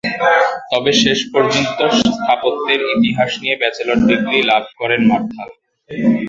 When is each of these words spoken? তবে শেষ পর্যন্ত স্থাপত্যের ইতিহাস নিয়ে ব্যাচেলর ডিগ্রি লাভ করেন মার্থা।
তবে 0.71 0.91
শেষ 1.03 1.19
পর্যন্ত 1.33 1.79
স্থাপত্যের 1.99 2.81
ইতিহাস 2.95 3.31
নিয়ে 3.41 3.55
ব্যাচেলর 3.61 3.99
ডিগ্রি 4.09 4.39
লাভ 4.49 4.63
করেন 4.79 5.01
মার্থা। 5.09 5.43